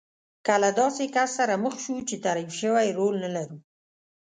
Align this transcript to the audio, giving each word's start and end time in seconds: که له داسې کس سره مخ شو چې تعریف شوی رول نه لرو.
که 0.45 0.53
له 0.63 0.69
داسې 0.79 1.03
کس 1.15 1.29
سره 1.39 1.53
مخ 1.63 1.75
شو 1.83 1.95
چې 2.09 2.15
تعریف 2.25 2.51
شوی 2.61 2.87
رول 2.97 3.15
نه 3.23 3.29
لرو. 3.35 3.57